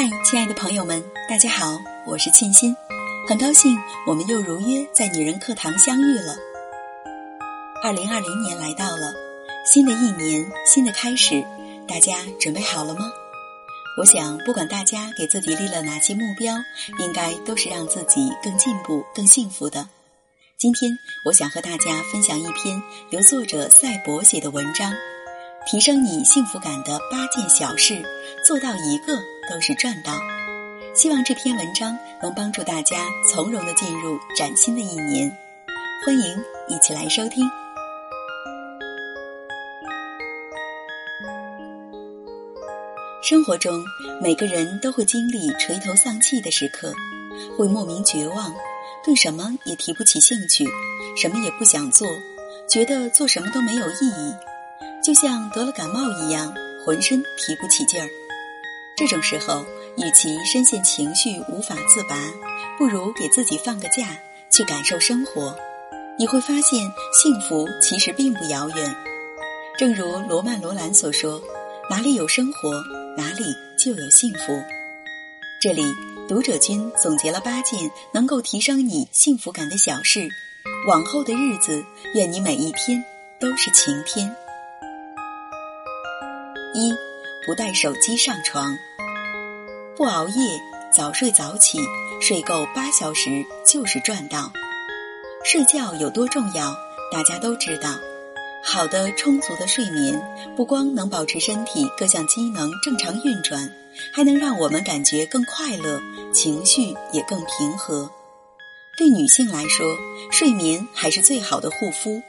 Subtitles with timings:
[0.00, 1.76] 嗨，亲爱的朋友们，大家好，
[2.06, 2.72] 我是沁心，
[3.26, 3.76] 很高兴
[4.06, 6.36] 我们又如约在女人课堂相遇了。
[7.82, 9.12] 二零二零年来到了，
[9.66, 11.44] 新的一年，新的开始，
[11.88, 13.10] 大家准备好了吗？
[13.98, 16.54] 我想，不管大家给自己立了哪些目标，
[17.00, 19.88] 应该都是让自己更进步、更幸福的。
[20.56, 20.92] 今天，
[21.24, 24.94] 我想和大家分享一篇由作者赛博写的文章，
[25.70, 28.02] 提升你幸福感的八件小事，
[28.42, 29.18] 做到一个。
[29.50, 30.12] 都是赚到。
[30.94, 35.34] 希望这篇文章能帮助大家从容的进入崭新的一年。
[36.04, 37.48] 欢迎一起来收听。
[43.22, 43.82] 生活中，
[44.22, 46.92] 每个人都会经历垂头丧气的时刻，
[47.56, 48.54] 会莫名绝望，
[49.02, 50.66] 对什么也提不起兴趣，
[51.16, 52.06] 什么也不想做，
[52.68, 54.34] 觉得做什么都没有意义，
[55.04, 56.52] 就像得了感冒一样，
[56.84, 58.08] 浑身提不起劲儿。
[58.96, 59.64] 这种时候，
[59.96, 62.16] 与其深陷情绪无法自拔，
[62.76, 64.08] 不如给自己放个假，
[64.50, 65.56] 去感受生活。
[66.18, 68.96] 你会发现，幸福其实并不遥远。
[69.78, 71.40] 正如罗曼·罗兰所说
[71.88, 72.82] ：“哪里有生活，
[73.16, 73.44] 哪里
[73.78, 74.60] 就有幸福。”
[75.62, 75.84] 这里，
[76.28, 80.28] 读者君总结了八件能够提升你幸福感的小事。
[80.88, 83.02] 往后的日子，愿你每一天
[83.38, 84.34] 都是晴天。
[86.78, 86.94] 一，
[87.44, 88.78] 不带手机上床。
[89.96, 90.60] 不熬夜，
[90.92, 91.80] 早睡早起，
[92.20, 94.52] 睡够八小时就是赚到。
[95.44, 96.76] 睡觉有多重要，
[97.10, 97.90] 大家都知道。
[98.64, 100.20] 好的、充足的睡眠，
[100.56, 103.68] 不光能保持身体各项机能正常运转，
[104.12, 106.00] 还能让我们感觉更快乐，
[106.32, 108.08] 情绪也更平和。
[108.96, 109.86] 对女性来说，
[110.30, 112.22] 睡眠还是最好的护肤。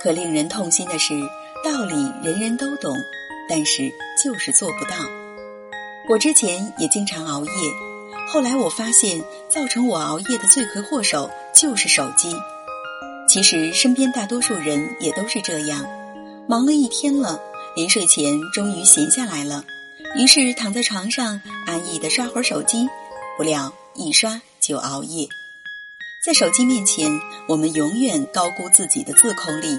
[0.00, 1.14] 可令人痛心的是，
[1.64, 2.94] 道理人人都懂，
[3.50, 4.94] 但是就是做不到。
[6.08, 7.50] 我之前也经常熬夜，
[8.28, 12.32] 后来我发现，造成我熬夜的罪魁祸首就是手机。
[13.28, 15.84] 其实身边大多数人也都是这样，
[16.48, 17.40] 忙了一天了，
[17.76, 19.64] 临睡前终于闲下来了，
[20.16, 22.88] 于是躺在床上安逸的刷会儿手机，
[23.36, 25.28] 不料一刷就熬夜。
[26.24, 29.78] 在手机面前，我们永远高估自己的自控力，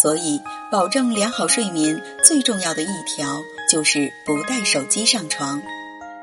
[0.00, 3.42] 所以保证良好睡眠最重要的一条。
[3.70, 5.60] 就是不带手机上床，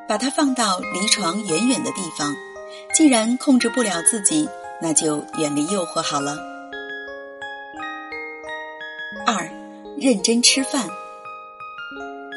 [0.08, 2.36] 把它放到离床远远的地方。
[2.92, 4.50] 既然控制不了自己，
[4.82, 6.40] 那就远离诱惑好了。
[9.28, 9.48] 二，
[9.96, 10.90] 认真吃饭，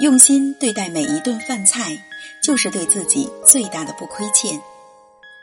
[0.02, 1.98] 用心对待每一顿饭菜，
[2.42, 4.60] 就是对自己最大的不亏欠。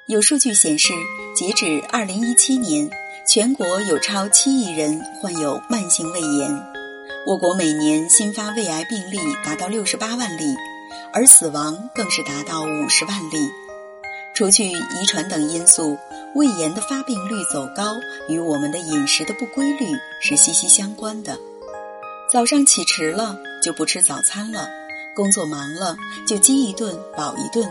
[0.07, 0.94] 有数据显示，
[1.35, 2.88] 截止二零一七年，
[3.28, 6.63] 全国有超七亿人患有慢性胃炎。
[7.25, 10.56] 我国每年新发胃癌病例达到六十八万例，
[11.12, 13.50] 而死亡更是达到五十万例。
[14.36, 15.97] 除去遗传等因素，
[16.36, 17.96] 胃炎的发病率走高
[18.30, 19.88] 与我们的饮食的不规律
[20.22, 21.36] 是息息相关的。
[22.31, 24.69] 早上起迟了就不吃早餐了，
[25.16, 25.97] 工作忙了
[26.28, 27.68] 就饥一顿饱一顿，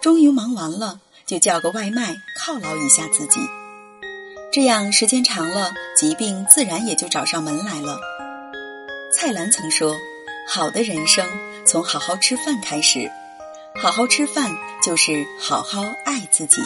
[0.00, 3.40] 终于忙完了就叫个外卖犒劳一下自己。
[4.54, 7.98] 这样时间长了，疾病自然也就找上门来了。
[9.12, 9.96] 蔡澜曾说
[10.48, 11.26] ：“好的人生
[11.66, 13.10] 从好好吃饭开始，
[13.82, 16.62] 好好吃饭就是好好爱自己。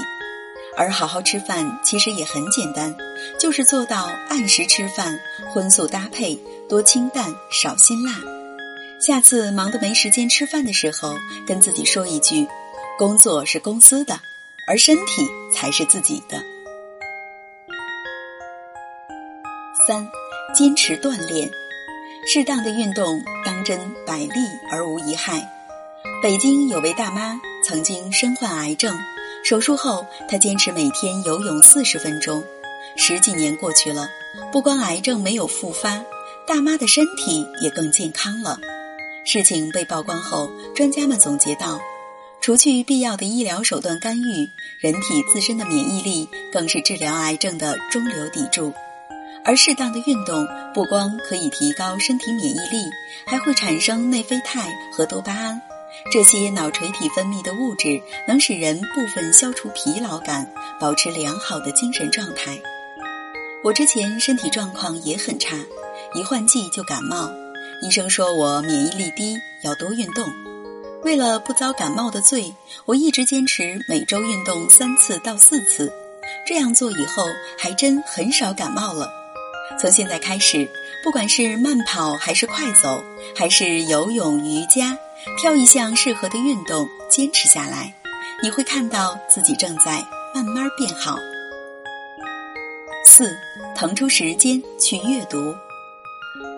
[0.77, 2.95] 而好好吃饭其实也很简单，
[3.41, 5.19] 就是做到按时吃饭，
[5.55, 6.39] 荤素搭配，
[6.69, 8.13] 多清淡少辛辣。
[9.01, 11.15] 下次忙得没时间吃饭的时候，
[11.47, 12.47] 跟自己说一句：
[12.99, 14.21] 工作是公司的，
[14.67, 16.45] 而身体才是自己的。”
[19.89, 20.07] 三，
[20.55, 21.51] 坚持锻炼。
[22.27, 24.29] 适当的运动，当真百利
[24.71, 25.51] 而无一害。
[26.23, 28.95] 北京有位大妈曾经身患癌症，
[29.43, 32.45] 手术后她坚持每天游泳四十分钟。
[32.99, 34.11] 十几年过去了，
[34.53, 36.05] 不光癌症没有复发，
[36.47, 38.61] 大妈的身体也更健康了。
[39.25, 41.81] 事情被曝光后，专家们总结到：
[42.43, 44.51] 除去必要的医疗手段干预，
[44.81, 48.75] 人体自身的免疫力更是治疗癌症的中流砥柱。
[49.49, 52.85] 而适当的运动不光可以提高身体免疫力，
[53.27, 55.59] 还会产生内啡肽和多巴胺，
[56.13, 60.47] 这些脑垂体分泌的物质能使人部分消除疲劳感，
[60.79, 62.61] 保持良好的精神状态。
[63.65, 65.57] 我之前身体状况也很差，
[66.15, 67.33] 一换季就感冒，
[67.83, 69.35] 医生说我免疫力低，
[69.65, 70.31] 要多运动。
[71.05, 72.53] 为了不遭感冒的罪，
[72.85, 75.91] 我一直坚持每周运动三次到四次，
[76.47, 77.25] 这样做以后
[77.57, 79.11] 还真很少感冒了。
[79.81, 80.69] 从现在开始，
[81.05, 83.03] 不管是慢跑还是快走，
[83.37, 84.99] 还是游泳、瑜伽，
[85.41, 87.95] 挑一项适合的运动，坚持下来，
[88.43, 90.05] 你会看到自己正在
[90.35, 91.17] 慢慢变好。
[93.07, 93.31] 四，
[93.77, 95.55] 腾出时间去阅读，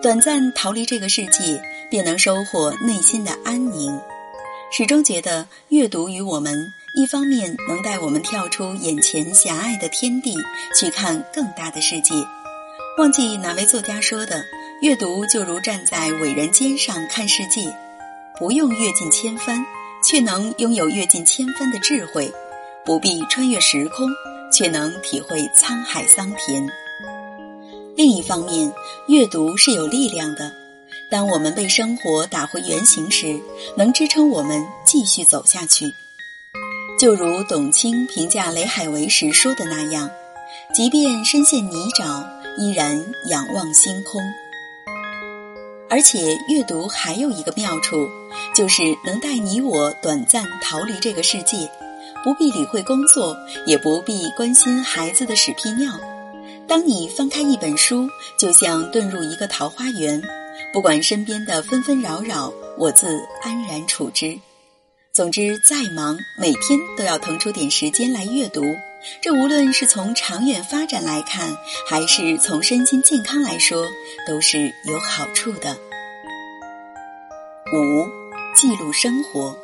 [0.01, 3.99] 短暂逃离这个世界，便能收获内心的安宁。
[4.71, 10.35] 始终觉得阅读与我们，一方面能带我们跳出眼前狭隘的天地，
[10.79, 12.15] 去看更大的世界。
[12.97, 14.43] 忘记哪位作家说的，
[14.81, 17.73] 阅读就如站在伟人肩上看世界，
[18.37, 19.65] 不用阅尽千帆，
[20.03, 22.29] 却能拥有阅尽千帆的智慧；
[22.85, 24.09] 不必穿越时空，
[24.51, 26.67] 却能体会沧海桑田。
[27.95, 28.71] 另一方面，
[29.07, 30.51] 阅读是有力量的。
[31.09, 33.39] 当我们被生活打回原形时，
[33.77, 35.85] 能支撑我们继续走下去。
[36.99, 40.09] 就如董卿评价雷海为时说的那样
[40.75, 42.23] ：“即便深陷泥沼，
[42.57, 44.21] 依然仰望星空。”
[45.89, 48.09] 而且，阅读还有一个妙处，
[48.55, 51.69] 就是能带你我短暂逃离这个世界，
[52.23, 55.91] 不必理会工作，也不必关心孩子的屎屁尿。
[56.65, 58.07] 当你翻开一本书，
[58.39, 60.21] 就像遁入一个桃花源。
[60.71, 63.07] 不管身边的纷纷扰扰，我自
[63.41, 64.39] 安然处之。
[65.11, 68.63] 总之，再忙，每天都要腾出点时间来阅读。
[69.21, 71.55] 这无论是从长远发展来看，
[71.89, 73.85] 还是从身心健康来说，
[74.27, 75.75] 都是有好处的。
[77.73, 78.09] 五，
[78.55, 79.57] 记录生活，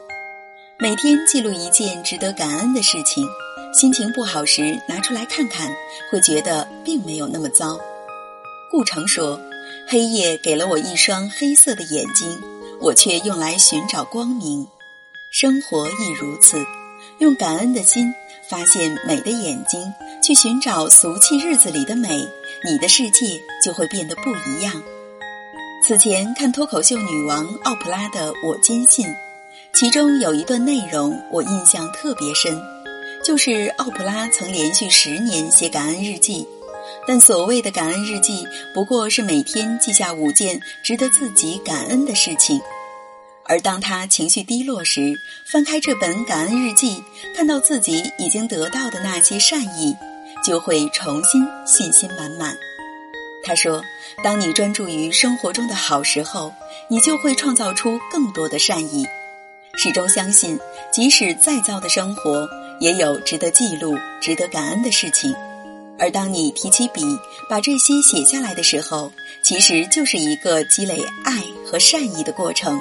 [0.80, 3.25] 每天记录一件值得感恩的事情。
[3.74, 5.69] 心情不好时拿出来看看，
[6.12, 7.80] 会觉得并没有那么糟。
[8.72, 9.40] 顾城说。
[9.90, 12.42] 黑夜给了我一双黑色的眼睛，
[12.81, 14.68] 我却用来寻找光明。
[15.31, 16.66] 生活亦如此，
[17.19, 18.13] 用感恩的心
[18.50, 22.28] 发现美的眼睛，去寻找俗气日子里的美，
[22.64, 24.74] 你的世界就会变得不一样。
[25.84, 29.06] 此前看脱口秀女王奥普拉的《我坚信》，
[29.74, 32.60] 其中有一段内容我印象特别深，
[33.24, 36.48] 就是奥普拉曾连续十年写感恩日记。
[37.06, 42.60] 但所谓的感恩日记，不过是每天记下五件值得自己感恩的事情。
[43.48, 45.14] 而当他情绪低落时，
[45.46, 47.02] 翻开这本感恩日记，
[47.36, 49.96] 看到自己已经得到的那些善意，
[50.44, 52.56] 就会重新信心满满。
[53.44, 53.82] 他说
[54.22, 56.54] ：“当你专注于生活中的好时候，
[56.90, 59.06] 你就会创造出更多的善意。
[59.78, 60.60] 始终相信，
[60.92, 62.46] 即使再糟的生活，
[62.82, 65.34] 也有值得记录、值得感恩的事情。”
[65.98, 67.02] 而当你提起笔，
[67.50, 69.12] 把这些写下来的时候，
[69.42, 72.78] 其实就是一个积累爱和善意的过程。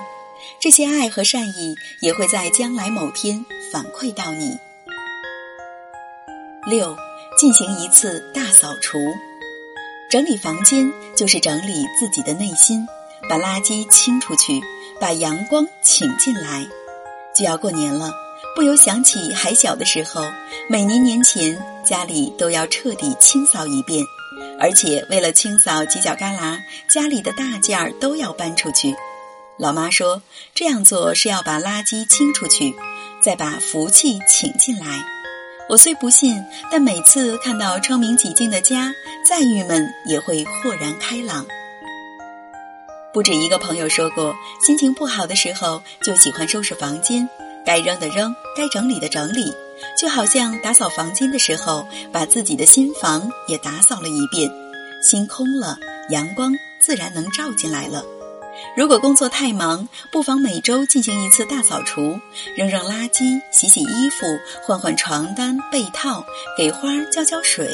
[0.60, 4.58] 这些爱和善意也会在将来某天反馈到你。
[6.66, 6.96] 六，
[7.38, 8.98] 进行一次大扫除，
[10.10, 12.86] 整理房间就是整理自己的内心，
[13.28, 14.60] 把垃圾清出去，
[15.00, 16.66] 把阳光请进来。
[17.36, 18.10] 就要过年了。
[18.54, 20.24] 不由想起还小的时候，
[20.68, 24.02] 每年年前家里都要彻底清扫一遍，
[24.58, 26.58] 而且为了清扫犄角旮旯，
[26.88, 28.94] 家里的大件儿都要搬出去。
[29.58, 30.22] 老妈说
[30.54, 32.74] 这样做是要把垃圾清出去，
[33.22, 35.02] 再把福气请进来。
[35.68, 38.92] 我虽不信，但每次看到窗明几净的家，
[39.26, 41.46] 再郁闷也会豁然开朗。
[43.14, 47.26] 不止一个朋友说过，心情不好的时候就喜欢收拾房间。
[47.64, 49.52] 该扔的扔，该整理的整理，
[49.98, 54.48] 就好像打扫房间的时候，把自己的心房也打扫了一遍，
[55.02, 55.78] 心空了，
[56.10, 58.04] 阳光自然能照进来了。
[58.76, 62.18] 如果工作太忙，不妨每周进行一次大扫除，
[62.56, 64.26] 扔扔垃圾，洗洗衣服，
[64.62, 66.24] 换换床单被套，
[66.56, 67.68] 给花浇浇水，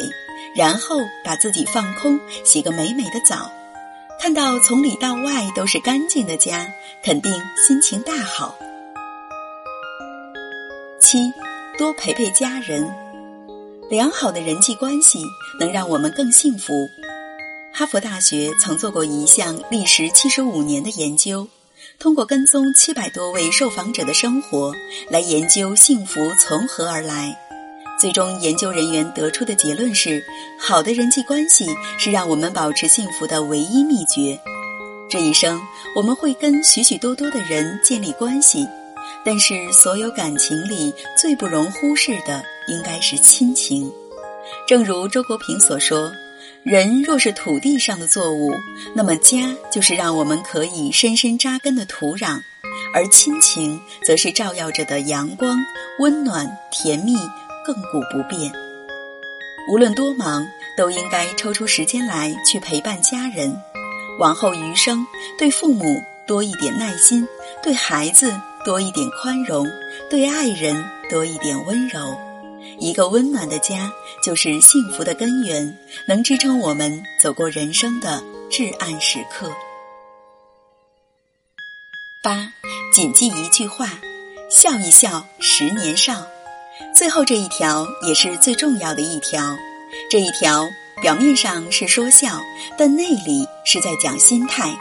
[0.54, 3.50] 然后把自己放空，洗个美美的澡，
[4.20, 6.66] 看到从里到外都是干净的家，
[7.02, 7.32] 肯定
[7.66, 8.56] 心情大好。
[11.00, 11.32] 七，
[11.76, 12.88] 多陪陪家人，
[13.90, 15.18] 良好的人际关系
[15.58, 16.88] 能让我们更幸福。
[17.74, 21.48] 哈佛大学曾做过一项历时七十五年的研究，
[21.98, 24.74] 通过跟踪七百多位受访者的生活
[25.08, 27.34] 来研究幸福从何而来。
[27.98, 30.22] 最终，研究人员得出的结论是：
[30.60, 31.66] 好的人际关系
[31.98, 34.38] 是让我们保持幸福的唯一秘诀。
[35.08, 35.58] 这一生，
[35.96, 38.68] 我们会跟许许多多的人建立关系。
[39.24, 43.90] 但是，所有感情里最不容忽视的，应该是亲情。
[44.66, 46.12] 正如周国平所说
[46.64, 48.52] ：“人若是土地上的作物，
[48.94, 52.40] 那么家就是让我们可以深深扎根的土壤；
[52.94, 55.58] 而亲情，则是照耀着的阳光，
[55.98, 57.16] 温暖、甜蜜、
[57.66, 58.52] 亘古不变。
[59.68, 63.56] 无论多忙，都应该抽出时间来去陪伴家人。
[64.18, 65.06] 往后余生，
[65.38, 65.84] 对父母。”
[66.24, 67.26] 多一点耐心，
[67.64, 68.32] 对孩子
[68.64, 69.66] 多一点宽容，
[70.08, 72.16] 对爱人多一点温柔。
[72.78, 73.92] 一个温暖的家，
[74.24, 79.50] 就是幸福的根源，能支撑我们走过人生的至暗时刻。
[82.22, 82.52] 八，
[82.92, 83.98] 谨记一句话：
[84.50, 86.26] 笑一笑，十年少。
[86.96, 89.56] 最后这一条也是最重要的一条。
[90.10, 90.68] 这一条
[91.02, 92.40] 表面上是说笑，
[92.78, 94.74] 但内里是在讲心态。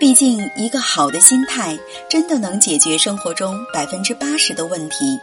[0.00, 1.76] 毕竟，一个好的心态
[2.08, 5.18] 真的能解决生活中百分之八十的问题。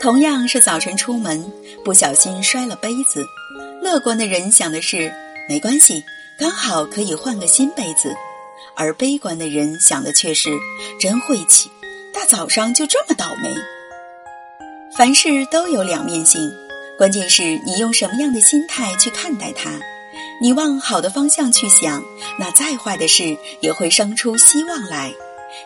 [0.00, 1.52] 同样是早晨出门，
[1.84, 3.26] 不小心摔了杯子，
[3.82, 5.12] 乐观的人想的是
[5.48, 6.04] 没关系，
[6.38, 8.10] 刚好可以换个新杯子；
[8.76, 10.50] 而悲观的人想的却是
[11.00, 11.68] 真晦气，
[12.14, 13.52] 大早上就这么倒霉。
[14.96, 16.48] 凡事都有两面性，
[16.96, 19.80] 关键是你用什么样的心态去看待它。
[20.40, 22.04] 你往好的方向去想，
[22.38, 25.12] 那再坏的事也会生出希望来。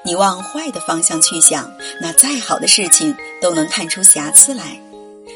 [0.04, 1.70] 你往坏的方向去想，
[2.00, 4.80] 那再好的事情都能看出瑕疵来。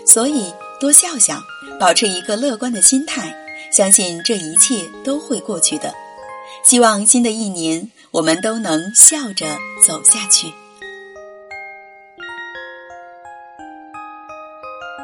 [0.06, 1.40] 所以多笑笑，
[1.78, 3.34] 保持一个乐观的心态，
[3.70, 5.94] 相信这一切都会过去的。
[6.64, 9.46] 希望新的一年我们都能笑着
[9.86, 10.52] 走下去。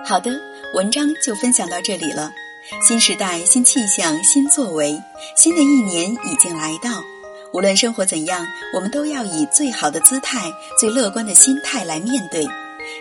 [0.05, 0.33] 好的，
[0.75, 2.33] 文章就分享到这里了。
[2.81, 5.01] 新时代、新气象、新作为，
[5.37, 7.03] 新的一年已经来到。
[7.53, 12.47] 无论生活怎样，我们都要以最好的姿态、最乐观的心态来面对。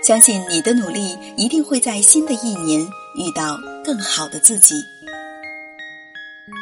[0.03, 2.81] 相信你的努力一定会在新的一年
[3.15, 4.75] 遇到更好的自己。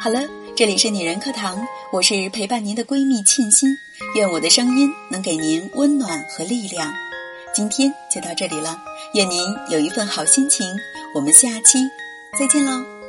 [0.02, 0.22] 好了，
[0.56, 3.68] 这里是女人课堂，我是陪伴您的闺蜜沁心。
[4.14, 6.92] 愿我的声音能给您温暖和力量。
[7.52, 8.80] 今天就到这里了，
[9.14, 10.66] 愿您有一份好心情。
[11.14, 11.78] 我们下期
[12.38, 12.99] 再见喽。